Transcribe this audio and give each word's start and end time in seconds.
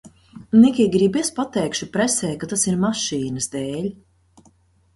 Nikij, 0.61 0.87
gribi, 0.95 1.19
es 1.25 1.29
pateikšu 1.39 1.85
presei, 1.97 2.33
ka 2.43 2.49
tas 2.53 2.63
ir 2.71 2.81
mašīnas 2.87 3.53
dēļ? 3.57 3.89